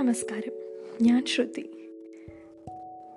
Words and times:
നമസ്കാരം. 0.00 0.52
ഞാൻ 1.02 1.24
ശ്രുതി. 1.26 1.70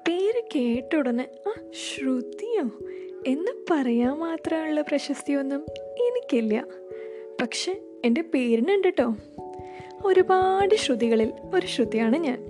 പേര് 0.08 0.42
കേട്ട 0.56 0.96
ഉടനെ 0.96 1.28
ആ 1.48 1.52
ശ്രുതിയോ? 1.74 2.70
എന്ന് 3.28 3.52
പറയാൻ 3.72 4.18
മാത്രമുള്ള 4.18 4.82
പ്രശസ്തിയൊന്നും 4.82 5.66
എനിക്കില്ല. 5.82 6.66
പക്ഷെ 7.42 7.82
എന്റെ 8.06 8.22
പേരിനുണ്ട് 8.22 8.88
കേട്ടോ 8.88 9.16
ഒരുപാട് 10.06 10.76
ശ്രുതികളിൽ 10.76 11.34
ഒരു 11.56 11.68
ശ്രുതിയാണ് 11.68 12.18
ഞാൻ. 12.18 12.46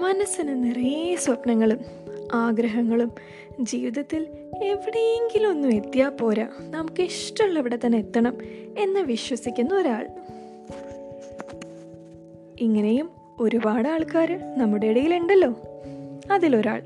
മനസ്സിന് 0.00 0.64
നിറയെ 0.64 1.16
സ്വപ്നങ്ങളും 1.16 1.78
ആഗ്രഹങ്ങളും 2.32 3.10
ജീവിതത്തിൽ 3.60 4.26
എവിടെയെങ്കിലും 4.62 5.50
ഒന്നും 5.50 5.74
എത്തിയാൽ 5.74 6.08
പോരാ. 6.08 6.48
നമുക്ക് 6.60 7.02
ഇഷ്ടമുള്ളവിടെ 7.02 7.78
തന്നെ 7.86 7.98
എത്തണം 7.98 8.38
എന്ന് 8.78 9.00
വിശ്വസിക്കുന്ന 9.00 9.74
ഒരാൾ. 9.74 10.08
ഇങ്ങനെയും 12.58 13.10
ഒരുപാട് 13.40 13.88
ആൾക്കാർ 13.88 14.40
നമ്മുടെ 14.58 14.86
ഇടയിലുണ്ടല്ലോ. 14.86 15.54
അതിലൊരാൾ. 16.30 16.82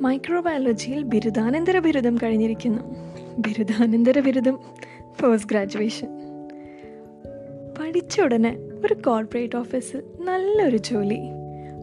മൈക്രോബയോളജിയിൽ 0.00 1.02
ബിരുദാനന്തര 1.02 1.78
ബിരുദം 1.78 2.16
കഴിഞ്ഞിരിക്കുന്നു. 2.22 2.82
ബിരുദാനന്തര 3.38 4.20
ബിരുദം 4.20 4.58
പോസ്റ്റ് 5.20 5.50
ഗ്രാജുവേഷൻ. 5.50 6.08
പഠിച്ച 7.80 8.20
ഉടനെ 8.20 8.56
ഒരു 8.84 8.94
കോർപ്പറേറ്റ് 8.94 9.56
ഓഫീസിൽ 9.56 10.02
നല്ലൊരു 10.20 10.76
ജോലി. 10.76 11.41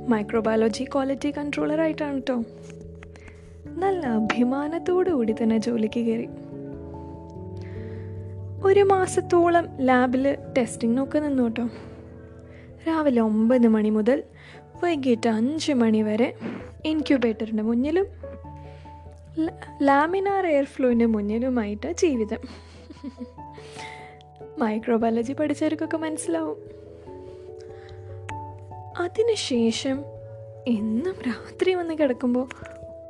മൈക്രോബയോളജി 0.09 0.83
ക്വാളിറ്റി 0.83 1.31
കൺട്രോളറായിട്ടാണ് 1.31 2.15
കേട്ടോ 2.15 2.43
നല്ല 3.65 4.05
അഭിമാനത്തോടു 4.07 5.09
കൂടി 5.09 5.33
തന്നെ 5.33 5.57
ജോലിക്ക് 5.57 5.99
കയറി. 5.99 6.27
ഒരു 8.63 8.79
മാസത്തോളം 8.79 9.67
ലാബിൽ 9.81 10.37
ടെസ്റ്റിങ്ങിനൊക്കെ 10.57 11.19
നിന്നു 11.19 11.43
കേട്ടോ 11.43 11.69
രാവിലെ 12.87 13.21
ഒമ്പത് 13.21 13.67
മണി 13.67 13.89
മുതൽ 13.89 14.23
വൈകിട്ട് 14.83 15.29
അഞ്ച് 15.29 15.71
മണി 15.71 16.01
വരെ 16.01 16.33
ഇൻക്യുബേറ്ററിന്റെ 16.85 17.63
മുന്നിലും 17.63 18.07
ലാമിനാർ 19.81 20.47
എയർ 20.47 20.63
ഫ്ലോയിന്റെ 20.63 21.05
മുന്നിലുമായിട്ട് 21.05 21.91
ജീവിതം. 21.91 22.41
മൈക്രോബയോളജി 24.57 25.33
പഠിച്ചവർക്കൊക്കെ 25.33 25.97
മനസ്സിലാവും. 25.97 26.78
അതിനുശേഷം 28.99 30.03
എന്നും 30.67 31.15
രാത്രി 31.27 31.73
വന്ന് 31.73 31.93
കിടക്കുമ്പോൾ 31.93 32.49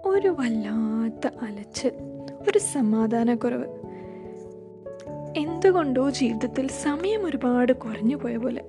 ഒരു 0.06 0.28
വല്ലാത്ത 0.28 1.34
അലച്ച് 1.42 1.88
ഒരു 2.50 2.58
സമാധാനക്കുറവ്. 2.58 3.66
എന്തുകൊണ്ടോ 5.38 6.10
ജീവിതത്തിൽ 6.10 6.68
സമയം 6.68 7.26
ഒരുപാട് 7.26 7.74
കുറഞ്ഞു 7.74 8.16
പോയ 8.16 8.38
പോലെ. 8.38 8.62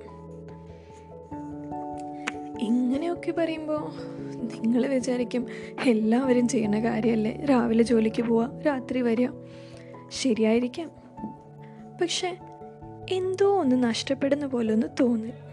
ഇങ്ങനെയൊക്കെ 2.61 3.31
പറയുമ്പോൾ 3.31 3.91
നിങ്ങൾ 4.43 4.87
വിചാരിക്കും 4.87 5.47
എല്ലാവരും 5.87 6.49
ചെയ്യുന്ന 6.49 6.81
കാര്യമല്ലേ 6.81 7.45
രാവിലെ 7.51 7.83
ജോലിക്ക് 7.83 8.23
പോവുക 8.23 8.51
രാത്രി 8.67 9.03
വരിക. 9.03 9.29
ശരിയായിരിക്കാം. 10.09 10.91
പക്ഷെ 12.01 12.37
എന്തോ 13.11 13.61
ഒന്ന് 13.61 13.83
നഷ്ടപ്പെടുന്ന 13.83 14.47
പോലെ 14.47 14.75
ഒന്ന് 14.75 14.87
തോന്നി 15.01 15.50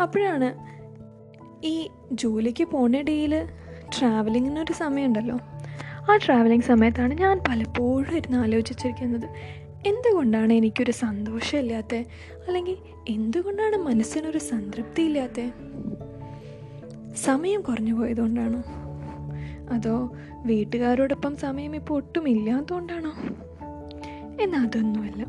അപ്പോഴാണ് 0.00 0.74
ഈ 1.66 1.88
ജോലിക്ക് 2.12 2.64
പോണ 2.64 2.96
ഇടയിൽ 2.96 3.48
ട്രാവലിങ്ങിനൊരു 3.98 4.72
സമയമുണ്ടല്ലോ. 4.72 5.38
ആ 6.12 6.18
ട്രാവലിംഗ് 6.26 6.64
സമയത്താണ് 6.64 7.14
ഞാൻ 7.14 7.40
പലപ്പോഴും 7.48 8.16
ഇരുന്ന് 8.16 8.38
ആലോചിച്ചിരിക്കുന്നത്. 8.38 9.24
എന്തുകൊണ്ടാണ് 9.86 10.52
എനിക്കൊരു 10.52 10.90
സന്തോഷമില്ലാത്ത? 10.90 11.94
അല്ലെങ്കിൽ 12.46 12.76
എന്തുകൊണ്ടാണ് 13.08 13.76
മനസ്സിനൊരു 13.76 14.38
സംതൃപ്തി 14.38 15.02
ഇല്ലാത്ത 15.02 15.50
സമയം 17.14 17.60
കുറഞ്ഞു 17.60 17.94
പോയതുകൊണ്ടാണോ? 17.94 18.62
അതോ 19.72 20.12
വീട്ടുകാരോടൊപ്പം 20.44 21.36
സമയം 21.36 21.76
ഇപ്പോൾ 21.76 21.94
ഒട്ടും 21.94 22.28
ഇല്ലാത്തതുകൊണ്ടാണോ? 22.28 23.12
എന്നാൽ 24.42 24.58
അതൊന്നുമല്ല. 24.58 25.24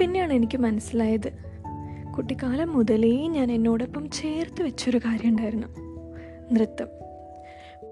പിന്നെയാണ് 0.00 0.32
എനിക്ക് 0.32 0.58
മനസ്സിലായത്. 0.58 1.55
കുട്ടിക്കാലം 2.16 2.72
മുതലേ 2.72 3.28
ഞാൻ 3.28 3.52
എന്നോടൊപ്പം 3.52 4.10
ചേർത്ത് 4.10 4.62
വെച്ചൊരു 4.62 4.98
കാര്യം 4.98 5.28
ഉണ്ടായിരുന്നു 5.28 5.66
നൃത്തം. 6.54 6.88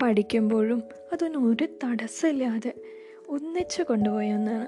പഠിക്കുമ്പോഴും 0.03 0.83
അതൊന്നും 1.13 1.53
ഒരു 1.53 1.65
തടസ്സമില്ലാതെ 1.65 2.75
ഒന്നിച്ച് 3.29 3.83
കൊണ്ടുപോയ 3.83 4.33
ഒന്നാണ്. 4.33 4.67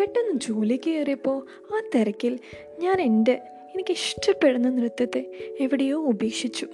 പെട്ടെന്ന് 0.00 0.40
ജോലിക്ക് 0.40 0.90
കയറിയപ്പോൾ 0.90 1.46
ആ 1.74 1.82
തിരക്കിൽ 1.94 2.38
ഞാൻ 2.78 3.00
എന്റെ 3.00 3.32
എനിക്ക് 3.74 3.90
ഇഷ്ടപ്പെടുന്ന 3.90 4.68
നൃത്തത്തെ 4.68 5.32
എവിടെയോ 5.60 5.96
ഉപേക്ഷിച്ചു. 5.96 6.66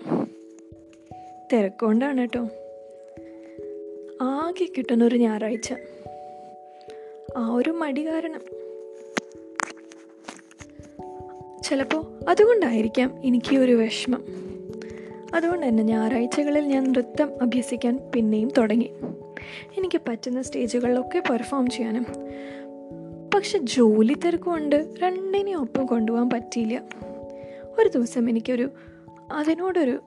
തിരക്കൊണ്ടാണ് 1.53 2.21
കേട്ടോ. 2.21 2.49
ആകെ 4.23 4.69
കിട്ടുന്നൊരു 4.79 5.17
ഞായറാഴ്ച. 5.17 5.75
ആ 7.37 7.49
ഒരു 7.49 7.71
മടി 7.71 8.07
കാരണം 8.07 8.60
ചിലപ്പോൾ 11.71 12.31
അതുകൊണ്ടായിരിക്കാം 12.31 13.13
എനിക്ക് 13.25 13.57
ഒരു 13.57 13.73
വിഷമം. 13.73 14.25
അതുകൊണ്ട് 15.35 15.67
തന്നെ 15.67 15.83
ഞായറാഴ്ചകളിൽ 15.83 16.65
ഞാൻ 16.65 16.85
നൃത്തം 16.85 17.31
അഭ്യസിക്കാൻ 17.43 17.99
പിന്നെയും 18.15 18.51
തുടങ്ങി. 18.59 18.91
എനിക്ക് 19.79 20.01
പറ്റുന്ന 20.09 20.43
സ്റ്റേജുകളിലൊക്കെ 20.43 21.23
പെർഫോം 21.31 21.71
ചെയ്യാനും. 21.71 22.07
പക്ഷെ 23.35 23.59
ജോലി 23.59 24.15
തിരക്കുകൊണ്ട് 24.15 24.95
രണ്ടിനെയും 25.03 25.61
ഒപ്പം 25.61 25.87
കൊണ്ടുപോകാൻ 25.87 26.31
പറ്റിയില്ല. 26.31 26.83
ഒരു 27.79 27.89
ദിവസം 27.89 28.31
എനിക്കൊരു 28.31 28.71
അതിനോടൊരു 29.33 30.01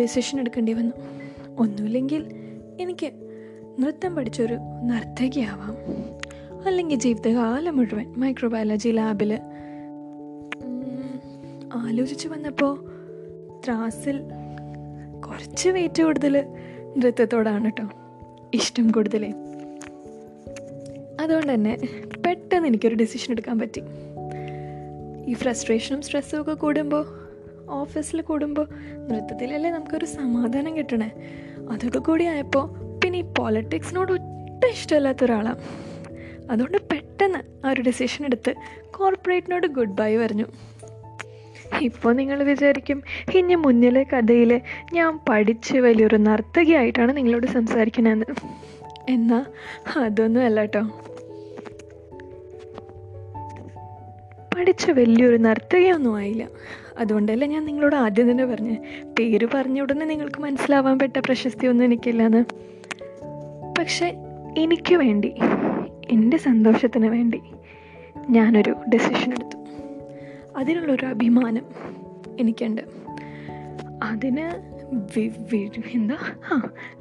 ഡെസിഷൻ 0.00 0.40
എടുക്കേണ്ടി 0.40 0.72
വന്നു. 0.72 0.92
ഒന്നുമില്ലെങ്കിൽ 1.58 2.26
എനിക്ക് 2.80 3.12
നൃത്തം 3.78 4.14
പഠിച്ചൊരു 4.14 4.54
നർത്തകിയാവാം. 4.84 5.76
അല്ലെങ്കിൽ 6.66 6.96
ജീവിതകാലം 6.96 7.76
മുഴുവൻ 7.76 8.14
മൈക്രോബയോളജി 8.16 8.88
ലാബിൽ 8.88 9.38
ആലോചിച്ച് 11.72 12.28
വന്നപ്പോൾ 12.28 12.72
ത്രാസിൽ 13.64 14.20
കുറച്ച് 15.26 15.68
വെയിറ്റ് 15.68 16.02
കൂടുതൽ 16.02 16.44
നൃത്തത്തോടാണ് 16.96 17.64
കേട്ടോ 17.64 17.84
ഇഷ്ടം 18.54 18.90
കൂടുതലേ. 18.90 19.30
അതുകൊണ്ട് 21.20 21.54
തന്നെ 21.54 21.78
പെട്ടെന്ന് 22.26 22.68
എനിക്കൊരു 22.68 22.94
ഡിസിഷൻ 22.94 23.32
എടുക്കാൻ 23.32 23.58
പറ്റി. 23.58 23.82
ഈ 25.30 25.34
ഫ്രസ്ട്രേഷനും 25.34 26.02
സ്ട്രെസ്സും 26.02 26.40
ഒക്കെ 26.40 26.52
കൂടുമ്പോൾ 26.52 27.06
ഓഫീസിൽ 27.70 28.20
കൂടുമ്പോൾ 28.20 28.68
നൃത്തത്തിലല്ലേ 29.08 29.70
നമുക്കൊരു 29.70 30.04
സമാധാനം 30.04 30.76
കിട്ടണേ? 30.76 31.10
അതൊക്കെ 31.70 31.98
കൂടി 31.98 32.24
ആയപ്പോൾ 32.24 32.64
പിന്നെ 33.04 33.18
ഈ 33.18 33.22
പോളിറ്റിക്സിനോട് 33.22 34.12
ഒട്ടും 34.12 34.68
ഇഷ്ടമില്ലാത്ത 34.70 35.24
ഒരാളാണ് 35.24 35.58
അതുകൊണ്ട് 36.50 36.78
പെട്ടെന്ന് 36.78 37.66
ആ 37.66 37.70
ഒരു 37.70 37.80
ഡിസിഷൻ 37.80 38.24
എടുത്ത് 38.24 38.54
കോർപ്പറേറ്റിനോട് 38.90 39.66
ഗുഡ് 39.66 39.96
ബൈ 39.96 40.16
പറഞ്ഞു. 40.16 40.46
ഇപ്പോൾ 41.78 42.14
നിങ്ങൾ 42.14 42.42
വിചാരിക്കും 42.42 43.02
ഇനി 43.34 43.54
മുന്നിലെ 43.54 44.02
കഥയിൽ 44.02 44.60
ഞാൻ 44.92 45.20
പഠിച്ച് 45.28 45.78
വലിയൊരു 45.78 46.16
നർത്തകിയായിട്ടാണ് 46.16 47.16
നിങ്ങളോട് 47.16 47.46
സംസാരിക്കണമെന്ന് 47.46 48.24
എന്നാൽ 49.08 49.44
അതൊന്നും 49.98 50.44
അല്ല 50.44 50.60
കേട്ടോ 50.60 50.90
പഠിച്ച 54.56 54.90
വലിയൊരു 54.90 55.36
നർത്തകിയൊന്നും 55.36 56.16
ആയില്ല. 56.16 56.48
അതുകൊണ്ടല്ല 56.98 57.44
ഞാൻ 57.44 57.64
നിങ്ങളോട് 57.64 57.96
ആദ്യം 57.96 58.30
തന്നെ 58.30 58.46
പറഞ്ഞു 58.46 58.76
പേര് 59.18 59.48
പറഞ്ഞ 59.54 59.80
ഉടനെ 59.80 60.06
നിങ്ങൾക്ക് 60.06 60.40
മനസ്സിലാവാൻ 60.40 60.98
പറ്റ 60.98 61.18
പ്രശസ്തിയൊന്നും 61.18 61.84
എനിക്കില്ലെന്ന്. 61.84 62.44
പക്ഷെ 63.78 64.06
എനിക്ക് 64.58 64.94
വേണ്ടി 64.94 65.34
എന്റെ 66.10 66.36
സന്തോഷത്തിന് 66.36 67.06
വേണ്ടി 67.06 67.40
ഞാനൊരു 68.30 68.76
ഡെസിഷൻ 68.94 69.32
എടുത്തു. 69.32 69.49
അതിനുള്ളൊരു 70.60 71.06
അഭിമാനം 71.06 71.64
എനിക്കുണ്ട്. 72.40 72.80
അതിന് 74.02 74.70
എന്താ? 75.94 76.16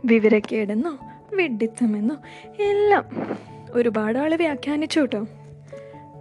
വിവരക്കേടെന്നോ 0.06 1.00
വെഡിത്തമെന്നോ 1.34 2.16
എല്ലാം 2.64 3.06
ഒരുപാട് 3.72 4.20
ആൾ 4.20 4.36
വ്യാഖ്യാനിച്ചു 4.36 5.00
കേട്ടോ. 5.00 5.28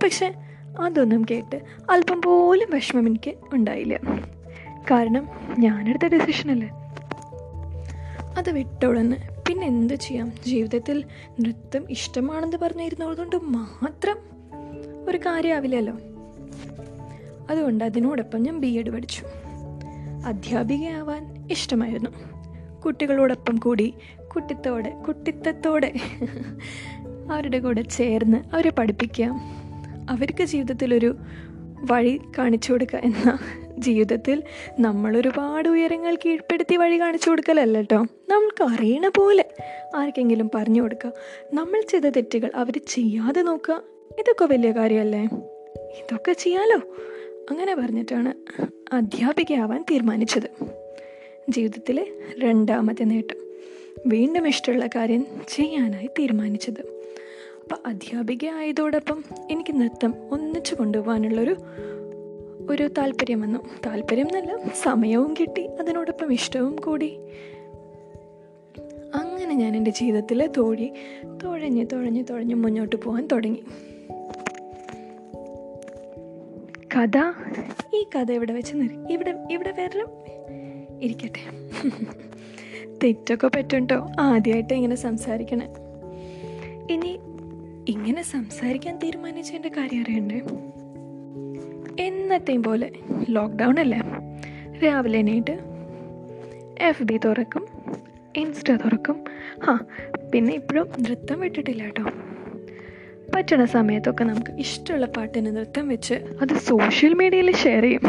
പക്ഷെ 0.03 0.35
അതൊന്നും 0.81 1.27
കേട്ട് 1.31 1.61
അല്പം 1.91 2.23
പോലും 2.23 2.69
വിഷമം 2.75 3.07
എനിക്ക് 3.07 3.35
ഉണ്ടായില്ല. 3.53 4.01
കാരണം 4.91 5.29
ഞാനെടുത്ത 5.59 6.07
ഡെസിഷനല്ലേ 6.07 6.69
അത് 8.39 8.51
വിട്ടോളന്ന് 8.51 9.17
പിന്നെ 9.49 9.67
എന്ത് 9.67 9.95
ചെയ്യാം? 9.95 10.33
ജീവിതത്തിൽ 10.47 11.05
നൃത്തം 11.41 11.91
ഇഷ്ടമാണെന്ന് 11.91 12.57
പറഞ്ഞിരുന്നതുകൊണ്ട് 12.57 13.37
മാത്രം 13.37 14.17
ഒരു 15.09 15.19
കാര്യമാവില്ലല്ലോ 15.19 15.99
അതുകൊണ്ട് 17.51 17.85
അതിനോടൊപ്പം 17.85 18.43
ഞാൻ 18.43 18.59
ബി 18.59 18.67
എഡ് 18.67 18.91
പഠിച്ചു. 18.91 19.23
അധ്യാപികയാവാൻ 20.27 21.47
ഇഷ്ടമായിരുന്നു. 21.51 22.11
കുട്ടികളോടൊപ്പം 22.81 23.57
കൂടി 23.57 23.95
കുട്ടിത്തോടെ 24.35 24.91
കുട്ടിത്തത്തോടെ 24.91 25.93
അവരുടെ 27.33 27.59
കൂടെ 27.59 27.83
ചേർന്ന് 27.83 28.55
അവരെ 28.55 28.71
പഠിപ്പിക്കുക 28.71 29.31
അവർക്ക് 30.11 30.45
ജീവിതത്തിലൊരു 30.45 31.17
വഴി 31.91 32.21
കാണിച്ചു 32.39 32.73
കൊടുക്കുക 32.73 32.99
എന്ന 32.99 33.39
ജീവിതത്തിൽ 33.79 34.43
നമ്മളൊരുപാട് 34.81 35.69
ഉയരങ്ങൾ 35.69 36.15
കീഴ്പ്പെടുത്തി 36.15 36.77
വഴി 36.77 37.01
കാണിച്ചു 37.01 37.31
കൊടുക്കലല്ല 37.31 37.79
കേട്ടോ 37.79 38.07
അറിയണ 38.65 39.09
പോലെ 39.09 39.45
ആർക്കെങ്കിലും 39.97 40.51
പറഞ്ഞു 40.55 40.83
കൊടുക്കുക. 40.83 41.13
നമ്മൾ 41.55 41.81
ചെയ്ത 41.81 42.03
തെറ്റുകൾ 42.03 42.51
അവർ 42.55 42.81
ചെയ്യാതെ 42.89 43.43
നോക്കുക. 43.43 43.81
ഇതൊക്കെ 44.19 44.45
വലിയ 44.45 44.71
കാര്യമല്ലേ? 44.71 45.25
ഇതൊക്കെ 45.99 46.33
ചെയ്യാലോ? 46.33 46.81
അങ്ങനെ 47.51 47.75
പറഞ്ഞിട്ടാണ് 47.75 48.35
അധ്യാപികയാവാൻ 48.93 49.85
തീരുമാനിച്ചത്. 49.91 50.65
ജീവിതത്തിലെ 51.49 52.07
രണ്ടാമത്തെ 52.39 53.05
നേട്ടം 53.05 53.37
വീണ്ടും 54.07 54.49
ഇഷ്ടമുള്ള 54.49 54.87
കാര്യം 54.87 55.27
ചെയ്യാനായി 55.49 56.07
തീരുമാനിച്ചത്. 56.07 56.81
അപ്പം 57.63 57.79
അധ്യാപിക 57.87 58.47
ആയതോടൊപ്പം 58.47 59.25
എനിക്ക് 59.51 59.81
നൃത്തം 59.81 60.15
ഒന്നിച്ചു 60.31 60.75
കൊണ്ടുപോകാനുള്ളൊരു 60.75 61.57
ഒരു 62.71 62.91
താല്പര്യം 62.99 63.41
വന്നു. 63.41 63.59
താല്പര്യം 63.87 64.27
എന്നല്ല 64.27 64.59
സമയവും 64.83 65.35
കിട്ടി 65.41 65.67
അതിനോടൊപ്പം 65.67 66.33
ഇഷ്ടവും 66.33 66.77
കൂടി. 66.77 67.19
അങ്ങനെ 69.15 69.55
ഞാൻ 69.55 69.77
എന്റെ 69.77 69.91
ജീവിതത്തിൽ 69.91 70.47
തോഴി 70.47 70.93
തുഴഞ്ഞ് 71.43 71.87
തുഴഞ്ഞ് 71.93 72.25
തുഴഞ്ഞ് 72.31 72.55
മുന്നോട്ട് 72.55 72.97
പോകാൻ 72.97 73.27
തുടങ്ങി. 73.27 73.65
കഥ? 76.99 77.19
ഈ 77.95 78.07
കഥ 78.17 78.33
ഇവിടെ 78.33 78.53
വെച്ച് 78.53 78.75
നിർ 78.75 79.07
ഇവിടെ 79.11 79.35
ഇവിടെ 79.51 79.71
വരലും? 79.71 80.09
ഇരിക്കട്ടെ. 81.03 81.43
തെറ്റൊക്കെ 83.05 83.47
പറ്റുണ്ടോ? 83.47 84.09
ആദ്യമായിട്ട് 84.21 84.75
ഇങ്ങനെ 84.75 84.97
സംസാരിക്കണേ. 84.97 85.67
ഇനി 86.91 87.19
ഇങ്ങനെ 87.89 88.23
സംസാരിക്കാൻ 88.23 88.99
തീരുമാനിച്ചതിന്റെ 88.99 89.69
കാര്യം 89.69 90.01
അറിയണ്ടേ? 90.01 90.41
എന്നത്തെയും 92.03 92.63
പോലെ 92.63 92.91
ലോക്ക്ഡൗൺ 93.29 93.81
അല്ലേ. 93.81 94.01
രാവിലെ 94.85 95.19
എണീറ്റ് 95.19 95.59
എഫ് 96.81 97.03
ബി 97.03 97.21
തുറക്കും 97.25 97.67
ഇൻസ്റ്റ 98.37 98.73
തുറക്കും. 98.73 99.25
ആ 99.69 99.81
പിന്നെ 100.35 100.55
ഇപ്പോഴും 100.55 100.89
നൃത്തം 101.01 101.41
വിട്ടിട്ടില്ല 101.41 101.83
കേട്ടോ 101.83 102.05
പറ്റണ 103.39 103.65
സമയത്തൊക്കെ 103.65 104.25
നമുക്ക് 104.25 104.53
ഇഷ്ടമുള്ള 104.63 105.07
പാട്ടിന് 105.07 105.51
നൃത്തം 105.57 105.89
വെച്ച് 105.89 106.15
അത് 106.43 106.53
സോഷ്യൽ 106.69 107.13
മീഡിയയിൽ 107.15 107.51
ഷെയർ 107.57 107.83
ചെയ്യും. 107.83 108.05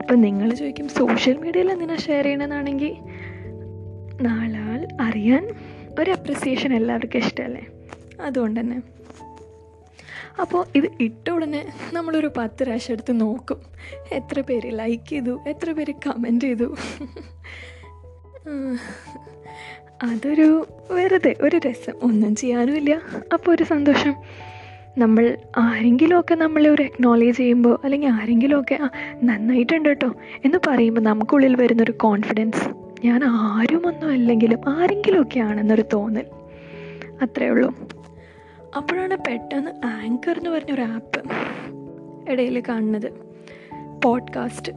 ഇപ്പം 0.00 0.20
നിങ്ങൾ 0.20 0.48
ചോദിക്കും 0.54 0.88
സോഷ്യൽ 0.88 1.36
മീഡിയയിൽ 1.36 1.68
എന്തിനാണ് 1.72 2.00
ഷെയർ 2.00 2.24
ചെയ്യണമെന്നാണെങ്കിൽ 2.24 2.92
നാളാൾ 4.26 4.80
അറിയാൻ 5.00 5.44
ഒരു 6.00 6.10
അപ്രിസിയേഷൻ 6.10 6.74
എല്ലാവർക്കും 6.74 7.18
ഇഷ്ടമല്ലേ? 7.18 7.62
അതുകൊണ്ട് 8.20 8.60
തന്നെ. 8.60 8.78
അപ്പോൾ 10.40 10.62
ഇത് 10.74 10.88
ഇട്ട 11.00 11.30
ഉടനെ 11.30 11.62
നമ്മളൊരു 11.92 12.30
പത്ത് 12.36 12.62
പ്രാവശ്യം 12.64 12.92
എടുത്ത് 12.92 13.20
നോക്കും. 13.20 13.60
എത്ര 14.12 14.40
പേര് 14.40 14.78
ലൈക്ക് 14.78 15.08
ചെയ്തു 15.08 15.40
എത്ര 15.46 15.70
പേര് 15.72 15.94
കമന്റ് 16.06 16.44
ചെയ്തു. 16.44 16.68
അതൊരു 20.02 20.66
വെറുതെ 20.90 21.36
ഒരു 21.40 21.60
രസം. 21.68 21.92
ഒന്നും 22.02 22.34
ചെയ്യാനുമില്ല. 22.34 23.00
അപ്പോൾ 23.32 23.52
ഒരു 23.52 23.62
സന്തോഷം. 23.62 24.14
നമ്മൾ 24.98 25.36
ആരെങ്കിലുമൊക്കെ 25.56 26.34
നമ്മളെ 26.34 26.70
ഒരു 26.70 26.82
അക്നോളേജ് 26.82 27.36
ചെയ്യുമ്പോൾ 27.36 27.78
അല്ലെങ്കിൽ 27.84 28.08
ആരെങ്കിലുമൊക്കെ 28.08 28.78
ആ 28.82 28.88
നന്നായിട്ടുണ്ട് 29.24 29.88
കേട്ടോ 29.88 30.12
എന്ന് 30.44 30.58
പറയുമ്പോൾ 30.66 31.00
നമുക്കുള്ളിൽ 31.00 31.56
വരുന്നൊരു 31.56 31.92
കോൺഫിഡൻസ് 31.92 32.68
ഞാൻ 33.04 33.20
ആരുമൊന്നും 33.24 34.10
അല്ലെങ്കിലും 34.10 34.58
ആരെങ്കിലുമൊക്കെ 34.68 35.40
ആണെന്നൊരു 35.40 35.84
തോന്നൽ. 35.92 36.26
അത്രേ 37.22 37.48
ഉള്ളൂ. 37.48 37.74
അപ്പോഴാണ് 38.76 39.16
പെട്ടെന്ന് 39.16 39.86
ആങ്കർ 39.86 40.38
എന്ന് 40.38 40.50
പറഞ്ഞൊരു 40.50 40.82
ആപ്പ് 40.82 41.22
ഇടയിൽ 42.30 42.62
കാണുന്നത്. 42.68 43.12
പോഡ്കാസ്റ്റ് 44.04 44.72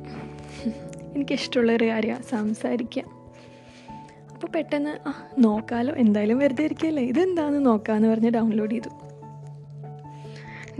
എനിക്കിഷ്ടമുള്ളൊരു 1.15 1.85
കാര്യമാണ് 1.85 2.23
സംസാരിക്കുക 2.23 3.22
അപ്പോൾ 4.43 4.57
പെട്ടെന്ന് 4.57 5.09
ആ 5.09 5.27
നോക്കാലോ 5.37 5.93
എന്തായാലും 5.95 6.37
വെറുതെ 6.37 6.63
ഇരിക്കുകയല്ലേ 6.63 7.03
ഇതെന്താണെന്ന് 7.03 7.65
നോക്കാമെന്ന് 7.65 8.07
പറഞ്ഞ് 8.07 8.29
ഡൗൺലോഡ് 8.29 8.71
ചെയ്തു. 8.71 8.89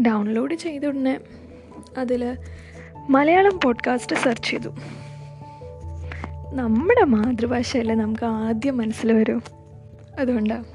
ഡൗൺലോഡ് 0.01 0.56
ചെയ്ത 0.56 0.86
ഉടനെ 0.86 1.19
അതിൽ 1.98 2.38
മലയാളം 3.10 3.60
പോഡ്കാസ്റ്റ് 3.63 4.15
സെർച്ച് 4.15 4.50
ചെയ്തു. 4.50 4.69
നമ്മുടെ 6.54 7.04
മാതൃഭാഷയല്ലേ 7.04 7.95
നമുക്ക് 7.95 8.25
ആദ്യം 8.25 8.77
മനസ്സിൽ 8.77 9.13
വരും. 9.13 9.44
അതുകൊണ്ടാണ് 10.19 10.65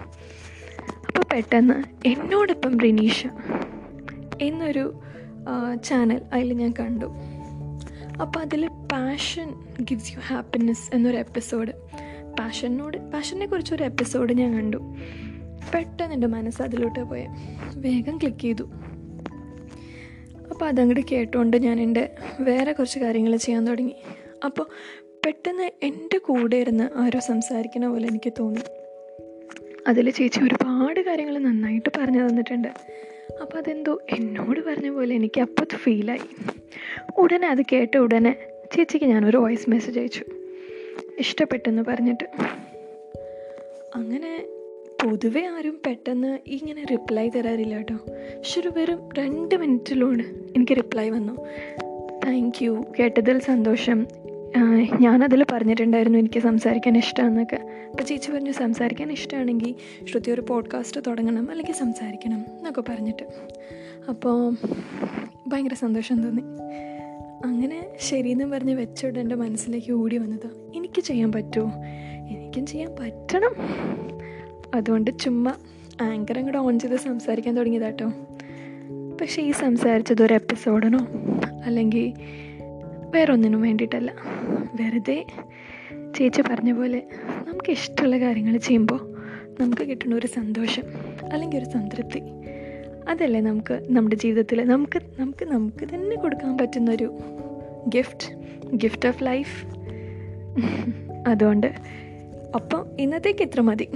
അപ്പോൾ 1.06 1.22
പെട്ടെന്ന് 1.32 2.08
എന്നോടൊപ്പം 2.08 2.80
റിനീഷ 2.80 3.26
എന്നൊരു 4.40 5.00
ചാനൽ 5.84 6.20
അതിൽ 6.32 6.52
ഞാൻ 6.52 6.74
കണ്ടു. 6.80 7.06
അപ്പോൾ 8.22 8.40
അതിൽ 8.40 8.68
പാഷൻ 8.68 9.54
ഗിവ്സ് 9.80 10.12
യു 10.12 10.18
ഹാപ്പിനെസ് 10.20 10.90
എന്നൊരു 10.94 11.16
എപ്പിസോഡ് 11.16 11.87
പാഷനോട് 12.38 12.96
പാഷനെ 12.96 13.46
കുറിച്ചൊരു 13.46 13.84
എപ്പിസോഡ് 13.84 14.32
ഞാൻ 14.32 14.54
കണ്ടു. 14.54 14.76
പെട്ടെന്ന് 15.74 16.14
എന്റെ 16.14 16.26
മനസ്സ് 16.26 16.62
അതിലോട്ട് 16.62 17.00
പോയ. 17.00 17.26
വേഗം 17.76 18.18
ക്ലിക്ക് 18.18 18.38
ചെയ്തു. 18.38 18.62
അപ്പോൾ 20.50 20.64
അതങ്ങോട്ട് 20.64 21.06
കേട്ടുകൊണ്ട് 21.12 21.56
ഞാൻ 21.56 21.80
എന്റെ 21.80 22.14
വേറെ 22.40 22.72
കുറച്ച് 22.72 22.98
കാര്യങ്ങൾ 22.98 23.36
ചെയ്യാൻ 23.36 23.66
തുടങ്ങി. 23.66 23.94
അപ്പോൾ 24.44 24.66
പെട്ടെന്ന് 25.26 25.70
എന്റെ 25.82 26.18
കൂടെ 26.18 26.56
ഇരുന്ന് 26.56 26.98
ആരോ 26.98 27.20
സംസാരിക്കുന്ന 27.20 27.88
പോലെ 27.88 28.08
എനിക്ക് 28.08 28.32
തോന്നി. 28.38 28.60
അതിൽ 29.86 30.10
ചേച്ചി 30.10 30.40
ഒരുപാട് 30.40 31.00
കാര്യങ്ങൾ 31.00 31.38
നന്നായിട്ട് 31.38 31.88
പറഞ്ഞു 31.98 32.28
തന്നിട്ടുണ്ട്. 32.28 32.68
അപ്പോൾ 33.40 33.58
അതെന്തോ 33.58 34.00
എന്നോട് 34.10 34.60
പറഞ്ഞ 34.60 34.90
പോലെ 34.90 35.14
എനിക്ക് 35.14 35.40
അപ്പോൾ 35.40 35.76
ഫീലായി 35.76 36.20
ഉടനെ 37.18 37.48
അത് 37.48 37.62
കേട്ട 37.72 37.96
ഉടനെ 37.96 38.36
ചേച്ചിക്ക് 38.76 39.06
ഞാനൊരു 39.06 39.36
വോയിസ് 39.36 39.70
മെസ്സേജ് 39.70 40.00
അയച്ചു. 40.00 40.24
ഇഷ്ടപ്പെട്ടെന്ന് 41.18 41.82
പറഞ്ഞിട്ട്. 41.82 42.24
അങ്ങനെ 43.94 44.46
പൊതുവെ 45.04 45.46
ആരും 45.46 45.80
പെട്ടെന്ന് 45.86 46.38
ഇങ്ങനെ 46.46 46.84
റിപ്ലൈ 46.90 47.28
തരാറില്ല 47.28 47.76
കേട്ടോ. 47.76 47.94
പക്ഷെ 47.94 48.60
ഒരു 48.60 48.72
വെറും 48.76 49.08
രണ്ട് 49.18 49.54
മിനിറ്റിലൂടെ 49.54 50.24
എനിക്ക് 50.56 50.76
റിപ്ലൈ 50.76 51.10
വന്നു. 51.10 51.46
താങ്ക് 52.26 52.64
യു 52.64 52.84
കേട്ടതിൽ 52.98 53.38
സന്തോഷം. 53.38 54.06
ഞാനതിൽ 55.00 55.44
പറഞ്ഞിട്ടുണ്ടായിരുന്നു 55.52 56.18
എനിക്ക് 56.18 56.40
സംസാരിക്കാൻ 56.40 56.96
ഇഷ്ടമാണെന്നൊക്കെ 56.96 57.56
അപ്പോൾ 57.90 58.02
ചേച്ചി 58.02 58.30
പറഞ്ഞു 58.30 58.52
സംസാരിക്കാൻ 58.52 59.12
ഇഷ്ടമാണെങ്കിൽ 59.12 59.74
ശ്രുതി 60.06 60.30
ഒരു 60.30 60.40
പോഡ്കാസ്റ്റ് 60.40 61.00
തുടങ്ങണം 61.06 61.50
അല്ലെങ്കിൽ 61.50 61.74
സംസാരിക്കണം 61.74 62.44
എന്നൊക്കെ 62.56 62.80
പറഞ്ഞിട്ട്. 62.80 63.22
അപ്പോൾ 64.08 64.56
ഭയങ്കര 65.46 65.74
സന്തോഷം 65.74 66.22
തോന്നി. 66.22 66.42
അങ്ങനെ 67.44 67.86
ശരിയെന്ന് 68.00 68.44
പറഞ്ഞ് 68.44 68.74
വെച്ചോട്ട് 68.74 69.18
എന്റെ 69.18 69.34
മനസ്സിലേക്ക് 69.34 69.92
ഓടി 69.92 70.18
വന്നത്. 70.18 70.72
എനിക്ക് 70.74 71.00
ചെയ്യാൻ 71.00 71.32
പറ്റുമോ 71.32 71.72
എനിക്കും 72.28 72.66
ചെയ്യാൻ 72.66 72.96
പറ്റണം. 73.00 73.54
അതുകൊണ്ട് 74.74 75.18
ചുമ്മാ 75.18 75.54
ആങ്കർ 76.00 76.38
അങ്ങോട്ട് 76.38 76.58
ഓൺ 76.58 76.78
ചെയ്ത് 76.78 76.96
സംസാരിക്കാൻ 76.96 77.56
തുടങ്ങിയതാട്ടോ. 77.56 78.12
പക്ഷേ 79.20 79.42
ഈ 79.42 79.50
സംസാരിച്ചത് 79.50 80.22
ഒരു 80.22 80.34
എപ്പിസോഡിനോ 80.34 80.98
അല്ലെങ്കിൽ 81.64 82.12
വേറൊന്നിനും 83.14 83.62
വേണ്ടിയിട്ടല്ല. 83.62 84.14
വെറുതെ 84.74 85.26
ചേച്ചി 86.16 86.42
പറഞ്ഞ 86.42 86.72
പോലെ 86.72 87.02
നമുക്ക് 87.48 87.70
ഇഷ്ടമുള്ള 87.70 88.18
കാര്യങ്ങൾ 88.18 88.56
ചെയ്യുമ്പോൾ 88.56 89.14
നമുക്ക് 89.60 89.82
കിട്ടുന്ന 89.82 90.14
ഒരു 90.14 90.26
സന്തോഷം 90.26 90.82
അല്ലെങ്കിൽ 91.32 91.58
ഒരു 91.58 91.64
സംതൃപ്തി. 91.64 92.22
അതല്ലേ 93.08 93.40
നമുക്ക് 93.40 93.86
നമ്മുടെ 93.88 94.16
ജീവിതത്തിൽ 94.16 94.64
നമുക്ക് 94.64 95.02
നമുക്ക് 95.18 95.44
നമുക്ക് 95.44 95.94
തന്നെ 95.94 96.16
കൊടുക്കാൻ 96.16 96.58
പറ്റുന്നൊരു 96.58 97.18
ഗിഫ്റ്റ് 97.88 98.34
ഗിഫ്റ്റ് 98.76 99.08
ഓഫ് 99.08 99.24
ലൈഫ് 99.24 99.66
അതുകൊണ്ട് 101.28 101.66
അപ്പം 102.54 102.86
ഇന്നത്തേക്ക് 103.00 103.42
ഇത്ര 103.42 103.60
മതി. 103.60 103.88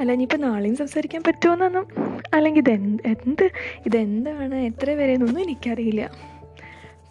അല്ല 0.00 0.12
ഇനിയിപ്പോൾ 0.12 0.36
നാളെയും 0.36 0.76
സംസാരിക്കാൻ 0.76 1.22
പറ്റുമോന്നൊന്നും 1.26 1.88
അല്ലെങ്കിൽ 2.34 2.60
ഇതെന്ത് 2.60 3.08
എന്ത് 3.08 3.50
ഇതെന്താണ്? 3.86 4.54
എത്ര 4.54 4.90
വരെ 4.90 5.12
എന്നൊന്നും 5.12 5.42
എനിക്കറിയില്ല. 5.42 6.10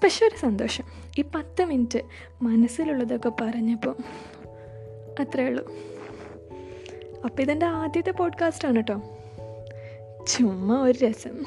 പക്ഷെ 0.04 0.26
ഒരു 0.26 0.38
സന്തോഷം. 0.38 0.84
ഈ 1.20 1.24
പത്ത് 1.36 1.66
മിനിറ്റ് 1.66 2.04
മനസ്സിലുള്ളതൊക്കെ 2.42 3.32
പറഞ്ഞപ്പോൾ 3.42 3.96
അത്രേ 5.20 5.46
ഉള്ളൂ. 5.46 5.72
അപ്പോൾ 7.26 7.42
ഇതെന്റെ 7.42 7.66
ആദ്യത്തെ 7.66 8.12
പോഡ്കാസ്റ്റാണ് 8.12 8.76
കേട്ടോ 8.76 9.02
ചുമ്മാ 10.28 10.82
ഒരു 10.82 11.06
രസം. 11.06 11.46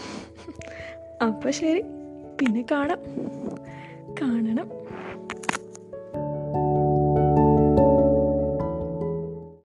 അപ്പോൾ 1.26 1.50
ശരി 1.50 1.82
പിന്നെ 2.40 2.66
കാണാം. 2.70 2.98
കാണണം. 4.22 4.83